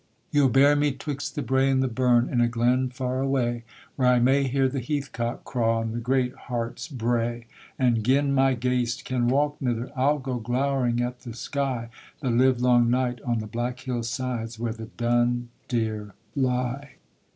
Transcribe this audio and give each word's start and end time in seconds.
Ye'll 0.31 0.49
bury 0.49 0.75
me 0.75 0.93
'twixt 0.93 1.35
the 1.35 1.43
brae 1.43 1.69
and 1.69 1.83
the 1.83 1.87
burn, 1.87 2.27
in 2.27 2.41
a 2.41 2.47
glen 2.47 2.89
far 2.89 3.19
away, 3.19 3.65
Where 3.95 4.07
I 4.07 4.17
may 4.17 4.45
hear 4.47 4.67
the 4.67 4.81
heathcock 4.81 5.43
craw, 5.43 5.81
and 5.81 5.93
the 5.93 5.99
great 5.99 6.33
harts 6.33 6.87
bray; 6.87 7.45
And 7.77 8.03
gin 8.03 8.33
my 8.33 8.55
ghaist 8.55 9.05
can 9.05 9.27
walk, 9.27 9.61
mither, 9.61 9.91
I'll 9.95 10.17
go 10.17 10.39
glowering 10.39 11.01
at 11.03 11.19
the 11.19 11.35
sky, 11.35 11.89
The 12.19 12.31
livelong 12.31 12.89
night 12.89 13.21
on 13.21 13.37
the 13.37 13.45
black 13.45 13.81
hill 13.81 14.01
sides 14.01 14.57
where 14.57 14.73
the 14.73 14.87
dun 14.97 15.49
deer 15.67 16.15
lie. 16.35 16.93